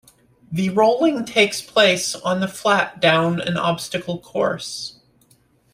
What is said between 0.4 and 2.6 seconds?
The rolling takes place on the